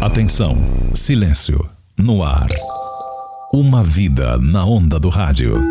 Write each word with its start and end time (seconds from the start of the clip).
Atenção, 0.00 0.56
silêncio, 0.94 1.62
no 1.94 2.22
ar. 2.22 2.48
Uma 3.52 3.82
vida 3.84 4.38
na 4.38 4.64
onda 4.64 4.98
do 4.98 5.10
rádio. 5.10 5.62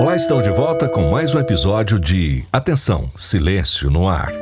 Olá, 0.00 0.16
estamos 0.16 0.42
de 0.44 0.50
volta 0.50 0.88
com 0.88 1.10
mais 1.10 1.34
um 1.34 1.38
episódio 1.38 2.00
de 2.00 2.44
Atenção, 2.50 3.10
silêncio 3.14 3.90
no 3.90 4.08
ar. 4.08 4.32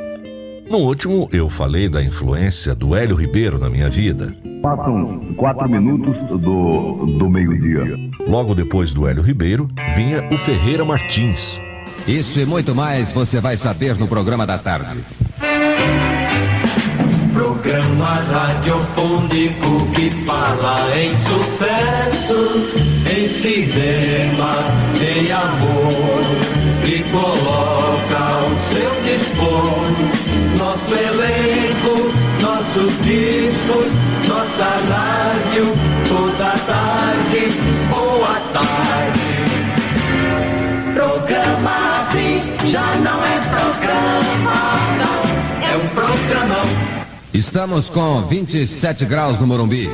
No 0.71 0.79
último, 0.79 1.29
eu 1.33 1.51
falei 1.51 1.89
da 1.89 2.01
influência 2.01 2.73
do 2.73 2.95
Hélio 2.95 3.17
Ribeiro 3.17 3.59
na 3.59 3.69
minha 3.69 3.91
vida. 3.91 4.33
Passam 4.63 5.19
quatro 5.37 5.69
minutos 5.69 6.17
do, 6.41 7.19
do 7.19 7.29
meio-dia. 7.29 7.99
Logo 8.25 8.55
depois 8.55 8.95
do 8.95 9.09
Hélio 9.09 9.25
Ribeiro, 9.25 9.67
vinha 9.97 10.23
o 10.33 10.39
Ferreira 10.39 10.85
Martins. 10.85 11.61
Isso 12.07 12.39
e 12.39 12.47
muito 12.47 12.77
mais 12.77 13.11
você 13.11 13.41
vai 13.41 13.57
saber 13.57 13.97
no 13.97 14.07
programa 14.07 14.47
da 14.47 14.57
tarde. 14.57 15.01
Programa 17.73 18.21
radiofônico 18.31 19.87
que 19.95 20.11
fala 20.27 20.95
em 20.95 21.11
sucesso, 21.25 22.69
em 23.11 23.27
cinema, 23.27 24.59
em 25.01 25.33
amor, 25.33 26.23
e 26.85 27.03
coloca 27.11 28.19
ao 28.19 28.51
seu 28.69 28.93
dispor. 29.05 29.89
Nosso 30.59 30.95
elenco, 30.95 32.13
nossos 32.43 32.93
discos, 33.07 33.91
nossa 34.29 34.72
Estamos 47.53 47.91
com 47.91 48.23
27 48.23 49.05
graus 49.05 49.39
no 49.39 49.47
Morumbi. 49.47 49.87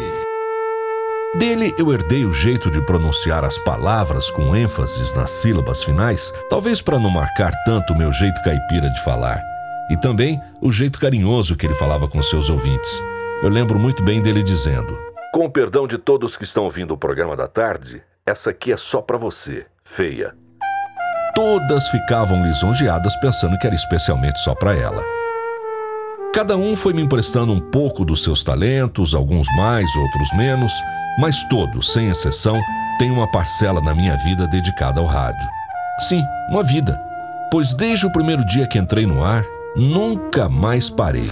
Dele 1.36 1.74
eu 1.76 1.92
herdei 1.92 2.24
o 2.24 2.32
jeito 2.32 2.70
de 2.70 2.80
pronunciar 2.86 3.42
as 3.42 3.58
palavras 3.58 4.30
com 4.30 4.54
ênfases 4.54 5.12
nas 5.12 5.32
sílabas 5.32 5.82
finais, 5.82 6.32
talvez 6.48 6.80
para 6.80 7.00
não 7.00 7.10
marcar 7.10 7.50
tanto 7.64 7.92
o 7.92 7.98
meu 7.98 8.12
jeito 8.12 8.40
caipira 8.44 8.88
de 8.88 9.02
falar. 9.02 9.42
E 9.90 9.96
também 9.96 10.40
o 10.62 10.70
jeito 10.70 11.00
carinhoso 11.00 11.56
que 11.56 11.66
ele 11.66 11.74
falava 11.74 12.06
com 12.06 12.22
seus 12.22 12.48
ouvintes. 12.48 13.02
Eu 13.42 13.48
lembro 13.48 13.76
muito 13.76 14.04
bem 14.04 14.22
dele 14.22 14.44
dizendo: 14.44 14.96
Com 15.34 15.46
o 15.46 15.50
perdão 15.50 15.88
de 15.88 15.98
todos 15.98 16.36
que 16.36 16.44
estão 16.44 16.62
ouvindo 16.62 16.94
o 16.94 16.96
programa 16.96 17.36
da 17.36 17.48
tarde, 17.48 18.04
essa 18.24 18.50
aqui 18.50 18.70
é 18.70 18.76
só 18.76 19.02
para 19.02 19.18
você, 19.18 19.66
feia. 19.82 20.32
Todas 21.34 21.88
ficavam 21.88 22.40
lisonjeadas 22.40 23.16
pensando 23.16 23.58
que 23.58 23.66
era 23.66 23.74
especialmente 23.74 24.38
só 24.38 24.54
para 24.54 24.76
ela. 24.76 25.17
Cada 26.34 26.56
um 26.56 26.76
foi 26.76 26.92
me 26.92 27.02
emprestando 27.02 27.52
um 27.52 27.60
pouco 27.60 28.04
dos 28.04 28.22
seus 28.22 28.44
talentos, 28.44 29.14
alguns 29.14 29.46
mais, 29.56 29.94
outros 29.96 30.30
menos, 30.36 30.72
mas 31.18 31.42
todos, 31.44 31.92
sem 31.92 32.10
exceção, 32.10 32.60
têm 32.98 33.10
uma 33.10 33.30
parcela 33.30 33.80
na 33.80 33.94
minha 33.94 34.16
vida 34.18 34.46
dedicada 34.46 35.00
ao 35.00 35.06
rádio. 35.06 35.48
Sim, 36.08 36.22
uma 36.50 36.62
vida, 36.62 37.00
pois 37.50 37.72
desde 37.72 38.06
o 38.06 38.12
primeiro 38.12 38.44
dia 38.44 38.68
que 38.68 38.78
entrei 38.78 39.06
no 39.06 39.24
ar, 39.24 39.44
nunca 39.74 40.48
mais 40.48 40.90
parei. 40.90 41.30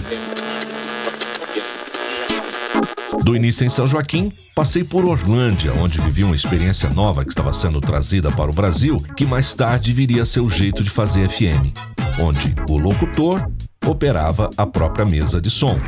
Do 3.23 3.35
início 3.35 3.65
em 3.65 3.69
São 3.69 3.85
Joaquim, 3.85 4.31
passei 4.55 4.83
por 4.83 5.05
Orlândia, 5.05 5.73
onde 5.73 6.01
vivi 6.01 6.23
uma 6.23 6.35
experiência 6.35 6.89
nova 6.89 7.23
que 7.23 7.29
estava 7.29 7.53
sendo 7.53 7.79
trazida 7.79 8.31
para 8.31 8.49
o 8.49 8.53
Brasil, 8.53 8.97
que 9.15 9.25
mais 9.25 9.53
tarde 9.53 9.93
viria 9.93 10.23
a 10.23 10.25
ser 10.25 10.39
o 10.39 10.49
jeito 10.49 10.83
de 10.83 10.89
fazer 10.89 11.29
FM, 11.29 11.71
onde 12.19 12.55
o 12.69 12.77
locutor 12.77 13.47
operava 13.89 14.49
a 14.57 14.65
própria 14.65 15.05
mesa 15.05 15.41
de 15.41 15.49
som. 15.49 15.79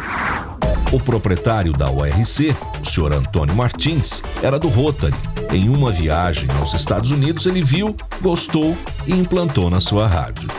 O 0.92 1.00
proprietário 1.00 1.72
da 1.72 1.90
URC, 1.90 2.56
o 2.82 2.86
Sr. 2.86 3.14
Antônio 3.14 3.56
Martins, 3.56 4.24
era 4.42 4.58
do 4.58 4.68
Rotary. 4.68 5.14
Em 5.52 5.70
uma 5.70 5.92
viagem 5.92 6.50
aos 6.60 6.74
Estados 6.74 7.12
Unidos, 7.12 7.46
ele 7.46 7.62
viu, 7.62 7.96
gostou 8.22 8.76
e 9.06 9.14
implantou 9.14 9.70
na 9.70 9.80
sua 9.80 10.08
rádio. 10.08 10.50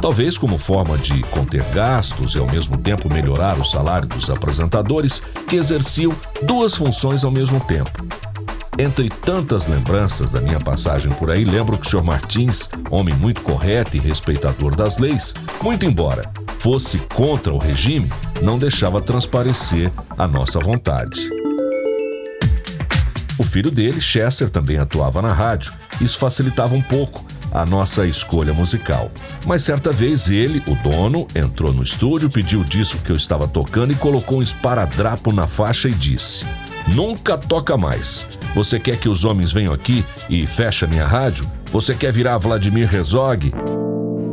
Talvez 0.00 0.36
como 0.36 0.58
forma 0.58 0.96
de 0.98 1.22
conter 1.24 1.64
gastos 1.72 2.34
e 2.34 2.38
ao 2.38 2.46
mesmo 2.46 2.76
tempo 2.76 3.12
melhorar 3.12 3.58
o 3.58 3.64
salário 3.64 4.06
dos 4.06 4.30
apresentadores 4.30 5.22
que 5.48 5.56
exerciam 5.56 6.14
duas 6.42 6.74
funções 6.74 7.24
ao 7.24 7.30
mesmo 7.30 7.58
tempo. 7.60 8.06
Entre 8.78 9.08
tantas 9.08 9.66
lembranças 9.66 10.30
da 10.30 10.40
minha 10.40 10.60
passagem 10.60 11.10
por 11.12 11.30
aí, 11.30 11.44
lembro 11.44 11.76
que 11.76 11.86
o 11.86 11.90
Sr. 11.90 12.04
Martins, 12.04 12.68
homem 12.90 13.14
muito 13.14 13.40
correto 13.40 13.96
e 13.96 14.00
respeitador 14.00 14.76
das 14.76 14.98
leis, 14.98 15.34
muito 15.62 15.84
embora 15.84 16.30
fosse 16.58 16.98
contra 17.14 17.52
o 17.52 17.58
regime, 17.58 18.10
não 18.42 18.58
deixava 18.58 19.00
transparecer 19.00 19.90
a 20.16 20.26
nossa 20.26 20.58
vontade. 20.58 21.28
O 23.38 23.42
filho 23.42 23.70
dele, 23.70 24.00
Chester, 24.00 24.50
também 24.50 24.78
atuava 24.78 25.22
na 25.22 25.32
rádio. 25.32 25.72
Isso 26.00 26.18
facilitava 26.18 26.74
um 26.74 26.82
pouco 26.82 27.24
a 27.52 27.64
nossa 27.64 28.06
escolha 28.06 28.52
musical. 28.52 29.10
Mas 29.46 29.62
certa 29.62 29.92
vez 29.92 30.28
ele, 30.28 30.62
o 30.66 30.74
dono, 30.74 31.26
entrou 31.34 31.72
no 31.72 31.82
estúdio, 31.82 32.28
pediu 32.28 32.60
o 32.60 32.64
disco 32.64 32.98
que 32.98 33.10
eu 33.10 33.16
estava 33.16 33.46
tocando 33.46 33.92
e 33.92 33.96
colocou 33.96 34.38
um 34.38 34.42
esparadrapo 34.42 35.32
na 35.32 35.46
faixa 35.46 35.88
e 35.88 35.94
disse: 35.94 36.44
Nunca 36.88 37.38
toca 37.38 37.76
mais. 37.76 38.26
Você 38.54 38.80
quer 38.80 38.96
que 38.96 39.08
os 39.08 39.24
homens 39.24 39.52
venham 39.52 39.72
aqui 39.72 40.04
e 40.28 40.46
feche 40.46 40.84
a 40.84 40.88
minha 40.88 41.06
rádio? 41.06 41.50
Você 41.72 41.94
quer 41.94 42.12
virar 42.12 42.38
Vladimir 42.38 42.92
Herzog? 42.92 43.52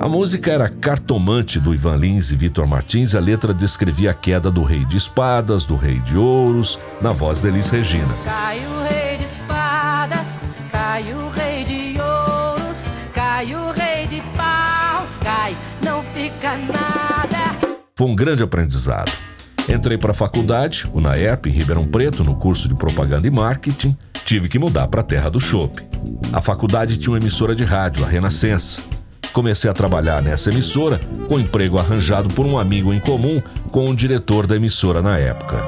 A 0.05 0.07
música 0.07 0.51
era 0.51 0.69
Cartomante 0.69 1.59
do 1.59 1.73
Ivan 1.73 1.95
Lins 1.95 2.31
e 2.31 2.35
Vitor 2.35 2.67
Martins 2.67 3.13
e 3.13 3.17
a 3.17 3.19
letra 3.19 3.51
descrevia 3.51 4.11
a 4.11 4.13
queda 4.13 4.51
do 4.51 4.61
rei 4.61 4.85
de 4.85 4.97
espadas, 4.97 5.65
do 5.65 5.75
rei 5.75 5.97
de 5.97 6.15
ouros, 6.15 6.77
na 7.01 7.11
voz 7.11 7.41
de 7.41 7.47
Elis 7.47 7.69
Regina. 7.69 8.13
Cai 8.23 8.59
o 8.67 8.83
rei 8.83 9.17
de 9.17 9.23
espadas, 9.23 10.43
cai 10.71 11.11
o 11.11 11.27
rei 11.29 11.63
de 11.63 11.99
ouros, 11.99 12.83
cai 13.15 13.55
o 13.55 13.71
rei 13.71 14.05
de 14.05 14.21
paus, 14.37 15.17
cai, 15.23 15.57
não 15.83 16.03
fica 16.13 16.55
nada. 16.55 17.79
Foi 17.95 18.07
um 18.07 18.15
grande 18.15 18.43
aprendizado. 18.43 19.11
Entrei 19.67 19.97
para 19.97 20.11
a 20.11 20.13
faculdade, 20.13 20.87
o 20.93 21.01
NAEP, 21.01 21.49
em 21.49 21.51
Ribeirão 21.51 21.87
Preto, 21.87 22.23
no 22.23 22.35
curso 22.35 22.67
de 22.67 22.75
propaganda 22.75 23.25
e 23.25 23.31
marketing. 23.31 23.97
Tive 24.23 24.49
que 24.49 24.59
mudar 24.59 24.87
para 24.87 25.01
a 25.01 25.03
terra 25.03 25.31
do 25.31 25.39
chopp. 25.39 25.81
A 26.31 26.43
faculdade 26.43 26.99
tinha 26.99 27.13
uma 27.13 27.17
emissora 27.17 27.55
de 27.55 27.63
rádio, 27.63 28.05
a 28.05 28.07
Renascença. 28.07 28.83
Comecei 29.35 29.69
a 29.69 29.73
trabalhar 29.73 30.21
nessa 30.21 30.49
emissora, 30.49 30.97
com 31.27 31.37
emprego 31.37 31.77
arranjado 31.77 32.33
por 32.33 32.45
um 32.45 32.57
amigo 32.57 32.93
em 32.93 33.01
comum 33.01 33.41
com 33.69 33.89
o 33.89 33.93
diretor 33.93 34.47
da 34.47 34.55
emissora 34.55 35.01
na 35.01 35.17
época. 35.17 35.61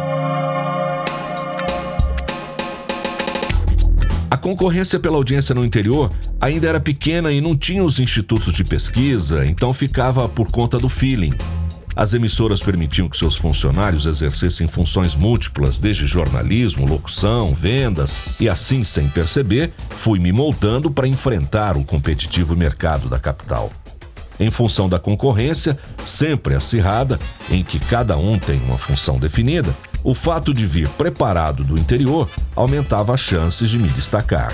A 4.31 4.38
concorrência 4.38 4.97
pela 5.01 5.17
audiência 5.17 5.53
no 5.53 5.66
interior 5.66 6.09
ainda 6.39 6.66
era 6.66 6.79
pequena 6.79 7.29
e 7.29 7.41
não 7.41 7.57
tinha 7.57 7.83
os 7.83 8.00
institutos 8.00 8.53
de 8.53 8.63
pesquisa, 8.63 9.45
então 9.45 9.73
ficava 9.73 10.29
por 10.29 10.50
conta 10.50 10.79
do 10.79 10.88
feeling. 10.88 11.33
As 11.97 12.13
emissoras 12.13 12.62
permitiam 12.62 13.09
que 13.09 13.18
seus 13.18 13.35
funcionários 13.35 14.06
exercessem 14.06 14.68
funções 14.68 15.16
múltiplas, 15.16 15.80
desde 15.80 16.06
jornalismo, 16.06 16.85
locução, 16.85 17.56
vendas, 17.56 18.40
e 18.40 18.47
assim, 18.47 18.84
sem 18.84 19.09
perceber, 19.09 19.74
fui 19.90 20.19
me 20.19 20.31
moldando 20.31 20.91
para 20.91 21.07
enfrentar 21.07 21.75
o 21.75 21.84
competitivo 21.84 22.56
mercado 22.56 23.09
da 23.09 23.18
capital. 23.18 23.72
Em 24.40 24.52
função 24.52 24.88
da 24.88 25.00
concorrência, 25.00 25.75
sempre 26.06 26.53
acirrada, 26.53 27.19
em 27.50 27.63
que 27.63 27.80
cada 27.80 28.16
um 28.16 28.38
tem 28.38 28.62
uma 28.62 28.78
função 28.78 29.18
definida, 29.18 29.75
o 30.03 30.13
fato 30.13 30.53
de 30.53 30.68
vir 30.68 30.88
preparado 30.90 31.63
do 31.63 31.80
interior 31.80 32.30
aumentava 32.56 33.16
as 33.16 33.22
chances 33.22 33.72
de 33.72 33.80
me 33.80 33.90
destacar. 33.90 34.53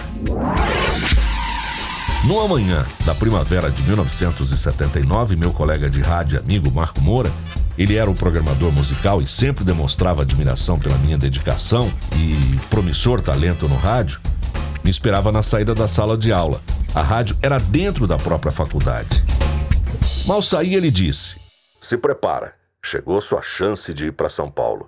No 2.25 2.39
amanhã 2.39 2.85
da 3.06 3.13
primavera 3.13 3.69
de 3.69 3.84
1979, 3.84 5.35
meu 5.35 5.51
colega 5.51 5.89
de 5.89 6.00
rádio 6.00 6.39
amigo 6.39 6.72
Marco 6.72 7.01
Moura, 7.01 7.29
ele 7.78 7.97
era 7.97 8.09
o 8.09 8.16
programador 8.16 8.72
musical 8.72 9.22
e 9.22 9.28
sempre 9.28 9.66
demonstrava 9.66 10.22
admiração 10.22 10.79
pela 10.79 10.97
minha 11.00 11.17
dedicação 11.17 11.91
e 12.16 12.58
promissor 12.70 13.22
talento 13.22 13.67
no 13.67 13.75
rádio, 13.75 14.22
me 14.85 14.90
esperava 14.90 15.34
na 15.34 15.43
saída 15.43 15.75
da 15.75 15.85
sala 15.85 16.17
de 16.17 16.31
aula. 16.31 16.61
A 16.96 17.02
rádio 17.02 17.37
era 17.41 17.59
dentro 17.59 18.08
da 18.08 18.17
própria 18.17 18.53
faculdade. 18.53 19.22
Mal 20.26 20.41
saí, 20.41 20.76
ele 20.76 20.90
disse: 20.90 21.35
Se 21.81 21.97
prepara, 21.97 22.53
chegou 22.81 23.19
sua 23.19 23.41
chance 23.41 23.93
de 23.93 24.05
ir 24.05 24.14
para 24.14 24.29
São 24.29 24.49
Paulo. 24.49 24.85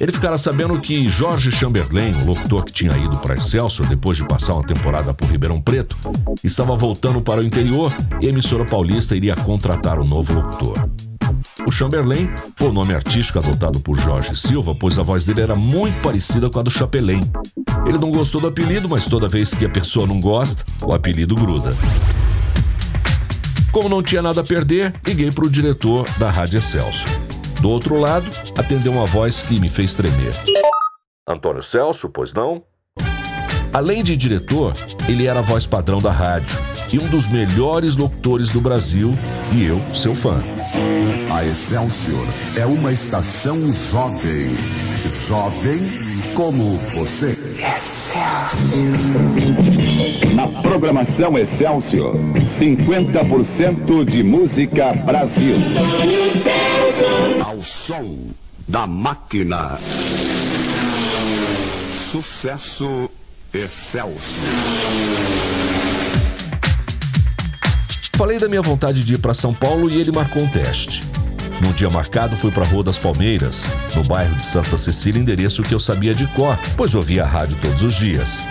Ele 0.00 0.12
ficara 0.12 0.38
sabendo 0.38 0.78
que 0.80 1.10
Jorge 1.10 1.50
Chamberlain, 1.50 2.14
o 2.22 2.26
locutor 2.26 2.64
que 2.64 2.72
tinha 2.72 2.96
ido 2.96 3.18
para 3.18 3.34
Excelsior 3.34 3.88
depois 3.88 4.16
de 4.16 4.24
passar 4.24 4.54
uma 4.54 4.66
temporada 4.66 5.12
por 5.12 5.28
Ribeirão 5.28 5.60
Preto, 5.60 5.96
estava 6.44 6.76
voltando 6.76 7.20
para 7.20 7.40
o 7.40 7.44
interior 7.44 7.92
e 8.22 8.26
a 8.26 8.28
emissora 8.28 8.64
paulista 8.64 9.16
iria 9.16 9.34
contratar 9.34 9.98
o 9.98 10.04
um 10.04 10.06
novo 10.06 10.34
locutor. 10.34 10.88
O 11.66 11.72
Chamberlain 11.72 12.30
foi 12.56 12.68
o 12.68 12.72
nome 12.72 12.94
artístico 12.94 13.38
adotado 13.38 13.80
por 13.80 13.98
Jorge 13.98 14.34
Silva, 14.34 14.74
pois 14.74 14.98
a 14.98 15.02
voz 15.02 15.26
dele 15.26 15.40
era 15.40 15.56
muito 15.56 16.00
parecida 16.00 16.48
com 16.48 16.60
a 16.60 16.62
do 16.62 16.70
Chapelain. 16.70 17.20
Ele 17.86 17.98
não 17.98 18.12
gostou 18.12 18.40
do 18.40 18.46
apelido, 18.46 18.88
mas 18.88 19.06
toda 19.06 19.28
vez 19.28 19.52
que 19.52 19.64
a 19.64 19.68
pessoa 19.68 20.06
não 20.06 20.20
gosta, 20.20 20.64
o 20.82 20.94
apelido 20.94 21.34
gruda. 21.34 21.74
Como 23.72 23.88
não 23.88 24.02
tinha 24.02 24.22
nada 24.22 24.40
a 24.40 24.44
perder, 24.44 24.94
liguei 25.04 25.30
para 25.30 25.44
o 25.44 25.50
diretor 25.50 26.08
da 26.18 26.30
Rádio 26.30 26.58
Excelsior. 26.58 27.27
Do 27.60 27.70
outro 27.70 27.98
lado, 27.98 28.28
atendeu 28.56 28.92
uma 28.92 29.04
voz 29.04 29.42
que 29.42 29.60
me 29.60 29.68
fez 29.68 29.94
tremer. 29.94 30.32
Antônio 31.26 31.62
Celso, 31.62 32.08
pois 32.08 32.32
não? 32.32 32.62
Além 33.72 34.02
de 34.02 34.16
diretor, 34.16 34.72
ele 35.08 35.26
era 35.26 35.40
a 35.40 35.42
voz 35.42 35.66
padrão 35.66 35.98
da 35.98 36.10
rádio 36.10 36.58
e 36.92 36.98
um 36.98 37.06
dos 37.08 37.28
melhores 37.28 37.96
locutores 37.96 38.50
do 38.50 38.60
Brasil, 38.60 39.12
e 39.52 39.66
eu, 39.66 39.78
seu 39.92 40.14
fã. 40.14 40.42
A 41.32 41.44
Excelsior 41.44 42.26
é 42.56 42.64
uma 42.64 42.92
estação 42.92 43.60
jovem. 43.72 44.56
Jovem 45.28 46.08
como 46.34 46.76
você. 46.94 47.36
Na 50.34 50.48
programação 50.62 51.36
Excelsior, 51.36 52.14
50% 52.58 54.04
de 54.04 54.22
música 54.22 54.92
Brasil. 54.92 55.56
Som 57.88 58.34
da 58.68 58.86
máquina. 58.86 59.78
Sucesso 61.90 63.08
Excelsior. 63.50 64.44
Falei 68.14 68.38
da 68.38 68.46
minha 68.46 68.60
vontade 68.60 69.02
de 69.02 69.14
ir 69.14 69.18
para 69.20 69.32
São 69.32 69.54
Paulo 69.54 69.90
e 69.90 69.98
ele 69.98 70.12
marcou 70.12 70.42
um 70.42 70.48
teste. 70.48 71.02
No 71.62 71.72
dia 71.72 71.88
marcado, 71.88 72.36
fui 72.36 72.50
para 72.50 72.62
a 72.62 72.68
Rua 72.68 72.84
das 72.84 72.98
Palmeiras, 72.98 73.64
no 73.96 74.04
bairro 74.04 74.34
de 74.34 74.44
Santa 74.44 74.76
Cecília, 74.76 75.18
endereço 75.18 75.62
que 75.62 75.72
eu 75.72 75.80
sabia 75.80 76.14
de 76.14 76.26
cor, 76.26 76.58
pois 76.76 76.94
ouvia 76.94 77.24
a 77.24 77.26
rádio 77.26 77.56
todos 77.62 77.82
os 77.82 77.94
dias. 77.94 78.46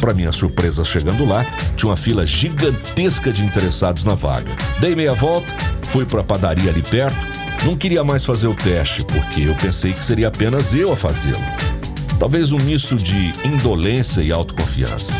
Para 0.00 0.14
minha 0.14 0.32
surpresa, 0.32 0.84
chegando 0.84 1.24
lá, 1.24 1.46
tinha 1.76 1.90
uma 1.90 1.96
fila 1.96 2.26
gigantesca 2.26 3.32
de 3.32 3.44
interessados 3.44 4.02
na 4.02 4.16
vaga. 4.16 4.50
Dei 4.80 4.96
meia 4.96 5.14
volta, 5.14 5.46
fui 5.92 6.04
para 6.04 6.22
a 6.22 6.24
padaria 6.24 6.70
ali 6.72 6.82
perto. 6.82 7.49
Não 7.64 7.76
queria 7.76 8.02
mais 8.02 8.24
fazer 8.24 8.46
o 8.46 8.54
teste, 8.54 9.04
porque 9.04 9.42
eu 9.42 9.54
pensei 9.54 9.92
que 9.92 10.02
seria 10.02 10.28
apenas 10.28 10.72
eu 10.72 10.92
a 10.92 10.96
fazê-lo. 10.96 11.36
Talvez 12.18 12.52
um 12.52 12.58
misto 12.58 12.96
de 12.96 13.32
indolência 13.46 14.22
e 14.22 14.32
autoconfiança. 14.32 15.12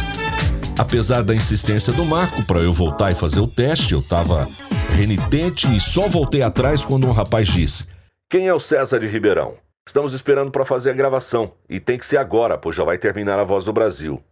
Apesar 0.78 1.22
da 1.22 1.34
insistência 1.34 1.92
do 1.92 2.04
Marco 2.06 2.42
para 2.44 2.60
eu 2.60 2.72
voltar 2.72 3.12
e 3.12 3.14
fazer 3.14 3.40
o 3.40 3.46
teste, 3.46 3.92
eu 3.92 4.00
estava 4.00 4.48
renitente 4.96 5.66
e 5.76 5.78
só 5.78 6.08
voltei 6.08 6.42
atrás 6.42 6.82
quando 6.82 7.06
um 7.06 7.12
rapaz 7.12 7.46
disse: 7.46 7.84
Quem 8.31 8.48
é 8.48 8.54
o 8.54 8.60
César 8.60 8.98
de 8.98 9.06
Ribeirão? 9.06 9.54
Estamos 9.87 10.14
esperando 10.14 10.50
para 10.50 10.64
fazer 10.64 10.90
a 10.90 10.94
gravação 10.94 11.52
e 11.69 11.78
tem 11.78 11.98
que 11.98 12.06
ser 12.06 12.16
agora, 12.16 12.56
pois 12.56 12.75
já 12.75 12.84
vai 12.84 12.96
terminar 12.96 13.38
a 13.38 13.44
Voz 13.44 13.66
do 13.66 13.72
Brasil. 13.72 14.22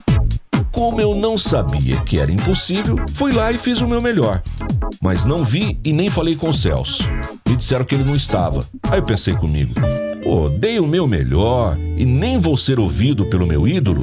Como 0.72 1.00
eu 1.00 1.14
não 1.14 1.36
sabia 1.36 2.00
que 2.02 2.18
era 2.18 2.30
impossível, 2.30 2.96
fui 3.12 3.32
lá 3.32 3.50
e 3.52 3.58
fiz 3.58 3.80
o 3.80 3.88
meu 3.88 4.00
melhor. 4.00 4.42
Mas 5.02 5.24
não 5.24 5.44
vi 5.44 5.78
e 5.84 5.92
nem 5.92 6.08
falei 6.08 6.36
com 6.36 6.50
o 6.50 6.54
Celso. 6.54 7.04
Me 7.48 7.56
disseram 7.56 7.84
que 7.84 7.94
ele 7.94 8.04
não 8.04 8.14
estava. 8.14 8.60
Aí 8.90 8.98
eu 8.98 9.02
pensei 9.02 9.34
comigo: 9.34 9.72
pô, 10.22 10.50
dei 10.50 10.78
o 10.78 10.86
meu 10.86 11.08
melhor 11.08 11.76
e 11.96 12.04
nem 12.04 12.38
vou 12.38 12.56
ser 12.56 12.78
ouvido 12.78 13.24
pelo 13.26 13.46
meu 13.46 13.66
ídolo? 13.66 14.02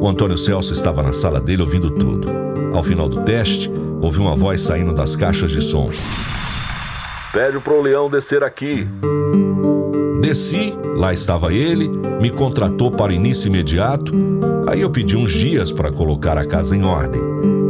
O 0.00 0.08
Antônio 0.08 0.38
Celso 0.38 0.72
estava 0.72 1.02
na 1.02 1.12
sala 1.12 1.40
dele 1.40 1.62
ouvindo 1.62 1.90
tudo. 1.90 2.28
Ao 2.72 2.82
final 2.82 3.08
do 3.08 3.22
teste, 3.22 3.68
ouvi 4.00 4.20
uma 4.20 4.36
voz 4.36 4.60
saindo 4.60 4.94
das 4.94 5.16
caixas 5.16 5.50
de 5.50 5.60
som. 5.60 5.90
Pede 7.32 7.58
pro 7.58 7.82
Leão 7.82 8.08
descer 8.08 8.44
aqui. 8.44 8.86
Desci, 10.20 10.72
lá 10.94 11.12
estava 11.12 11.52
ele, 11.52 11.88
me 12.20 12.30
contratou 12.30 12.90
para 12.90 13.12
o 13.12 13.14
início 13.14 13.48
imediato. 13.48 14.12
Aí 14.68 14.80
eu 14.80 14.90
pedi 14.90 15.16
uns 15.16 15.32
dias 15.32 15.72
para 15.72 15.90
colocar 15.90 16.38
a 16.38 16.46
casa 16.46 16.76
em 16.76 16.82
ordem. 16.84 17.20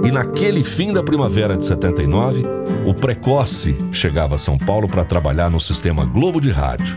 E 0.07 0.11
naquele 0.13 0.63
fim 0.63 0.93
da 0.93 1.03
primavera 1.03 1.57
de 1.57 1.67
79, 1.67 2.45
o 2.87 2.95
Precoce 2.95 3.77
chegava 3.91 4.37
a 4.37 4.39
São 4.39 4.57
Paulo 4.57 4.89
para 4.89 5.05
trabalhar 5.05 5.51
no 5.51 5.59
sistema 5.59 6.05
Globo 6.05 6.41
de 6.41 6.49
Rádio. 6.49 6.97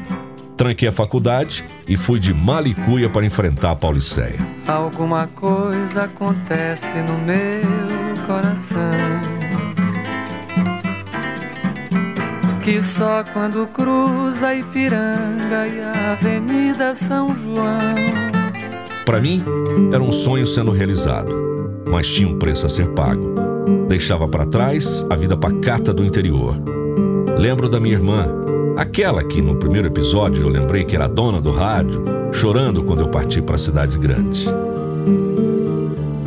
Tranquei 0.55 0.87
a 0.87 0.91
faculdade 0.91 1.65
e 1.87 1.97
fui 1.97 2.19
de 2.19 2.31
Malicuia 2.35 3.09
para 3.09 3.25
enfrentar 3.25 3.71
a 3.71 3.75
Pauliceia. 3.75 4.37
Alguma 4.67 5.25
coisa 5.25 6.03
acontece 6.03 6.85
no 6.85 7.17
meu 7.25 8.27
coração. 8.27 8.77
Que 12.61 12.83
só 12.83 13.23
quando 13.33 13.65
cruza 13.73 14.53
Ipiranga 14.53 15.67
e 15.67 15.81
a 15.81 16.11
Avenida 16.11 16.93
São 16.93 17.35
João. 17.35 17.95
Para 19.03 19.19
mim, 19.19 19.43
era 19.91 20.03
um 20.03 20.11
sonho 20.11 20.45
sendo 20.45 20.69
realizado, 20.69 21.58
mas 21.89 22.07
tinha 22.07 22.27
um 22.27 22.37
preço 22.37 22.65
a 22.65 22.69
ser 22.69 22.89
pago. 22.89 23.33
Deixava 23.87 24.27
para 24.27 24.45
trás 24.45 25.05
a 25.09 25.15
vida 25.15 25.35
pacata 25.35 25.93
do 25.93 26.03
interior. 26.03 26.55
Lembro 27.37 27.69
da 27.69 27.79
minha 27.79 27.95
irmã, 27.95 28.27
aquela 28.77 29.23
que 29.23 29.41
no 29.41 29.55
primeiro 29.55 29.87
episódio 29.87 30.43
eu 30.43 30.49
lembrei 30.49 30.83
que 30.83 30.95
era 30.95 31.07
dona 31.07 31.41
do 31.41 31.51
rádio, 31.51 32.03
chorando 32.31 32.83
quando 32.83 33.01
eu 33.01 33.09
parti 33.09 33.41
para 33.41 33.55
a 33.55 33.59
cidade 33.59 33.97
grande. 33.97 34.47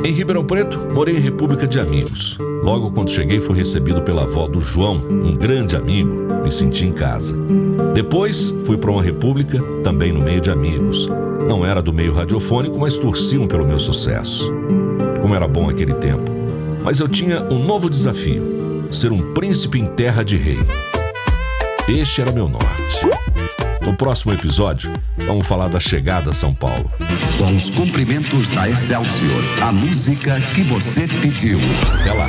Em 0.04 0.10
Ribeirão 0.10 0.44
Preto, 0.44 0.80
morei 0.92 1.14
em 1.14 1.20
República 1.20 1.64
de 1.64 1.78
Amigos. 1.78 2.36
Logo 2.62 2.90
quando 2.90 3.10
cheguei, 3.10 3.38
fui 3.38 3.56
recebido 3.56 4.02
pela 4.02 4.22
avó 4.22 4.48
do 4.48 4.60
João, 4.60 4.96
um 4.96 5.36
grande 5.36 5.76
amigo. 5.76 6.10
Me 6.42 6.50
senti 6.50 6.84
em 6.84 6.92
casa. 6.92 7.36
Depois, 7.94 8.52
fui 8.64 8.76
para 8.76 8.90
uma 8.90 9.02
república, 9.02 9.62
também 9.84 10.12
no 10.12 10.20
meio 10.20 10.40
de 10.40 10.50
amigos. 10.50 11.08
Não 11.48 11.64
era 11.64 11.80
do 11.80 11.92
meio 11.92 12.12
radiofônico, 12.12 12.78
mas 12.80 12.98
torciam 12.98 13.46
pelo 13.46 13.64
meu 13.64 13.78
sucesso. 13.78 14.52
Como 15.22 15.36
era 15.36 15.46
bom 15.46 15.70
aquele 15.70 15.94
tempo. 15.94 16.30
Mas 16.84 16.98
eu 16.98 17.08
tinha 17.08 17.42
um 17.44 17.64
novo 17.64 17.88
desafio: 17.88 18.88
ser 18.90 19.12
um 19.12 19.32
príncipe 19.32 19.78
em 19.78 19.86
terra 19.86 20.24
de 20.24 20.36
rei. 20.36 20.58
Este 21.88 22.20
era 22.20 22.32
meu 22.32 22.48
norte. 22.48 23.00
No 23.80 23.96
próximo 23.96 24.32
episódio, 24.32 24.92
vamos 25.26 25.46
falar 25.46 25.68
da 25.68 25.80
chegada 25.80 26.30
a 26.30 26.34
São 26.34 26.52
Paulo. 26.52 26.90
Com 27.38 27.56
os 27.56 27.70
cumprimentos 27.70 28.48
da 28.48 28.68
Excelsior, 28.68 29.42
a 29.60 29.72
música 29.72 30.40
que 30.54 30.62
você 30.62 31.06
pediu. 31.06 31.58
Até 32.00 32.12
lá. 32.12 32.28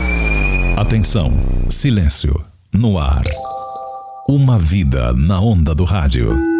Atenção, 0.77 1.31
silêncio, 1.69 2.43
no 2.71 2.97
ar. 2.97 3.23
Uma 4.27 4.57
vida 4.57 5.13
na 5.13 5.39
onda 5.39 5.75
do 5.75 5.83
rádio. 5.83 6.52